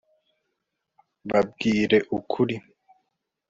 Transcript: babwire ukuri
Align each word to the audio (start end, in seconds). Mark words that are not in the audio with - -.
babwire 1.29 1.97
ukuri 2.17 2.55